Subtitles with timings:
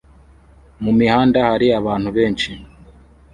[0.83, 2.51] Mu mihanda hari abantu benshi